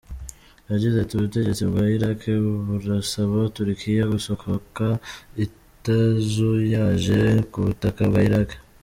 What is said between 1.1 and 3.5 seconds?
“Ubutegetsi bwa Irak burasaba